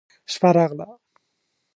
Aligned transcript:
شپه 0.33 0.49
راغله. 0.55 0.87